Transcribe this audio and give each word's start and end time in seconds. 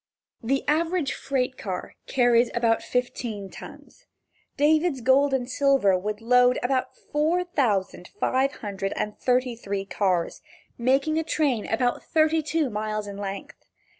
The 0.41 0.67
average 0.67 1.13
freight 1.13 1.59
car 1.59 1.93
carries 2.07 2.49
about 2.55 2.81
fifteen 2.81 3.51
tons 3.51 4.07
David's 4.57 4.99
gold 4.99 5.31
and 5.31 5.47
silver 5.47 5.95
would 5.95 6.21
load 6.21 6.57
about 6.63 6.95
four 6.97 7.43
thousand 7.43 8.07
five 8.19 8.51
hundred 8.53 8.93
and 8.95 9.15
thirty 9.19 9.55
three 9.55 9.85
cars, 9.85 10.41
making 10.75 11.19
a 11.19 11.23
train 11.23 11.67
about 11.67 12.01
thirty 12.03 12.41
two 12.41 12.71
miles 12.71 13.05
in 13.05 13.17
length. 13.19 13.63